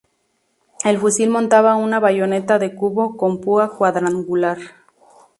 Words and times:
El 0.83 0.97
fusil 0.97 1.29
montaba 1.29 1.75
una 1.75 1.99
bayoneta 1.99 2.57
de 2.57 2.73
cubo 2.73 3.15
con 3.17 3.39
púa 3.39 3.77
cuadrangular. 3.77 4.57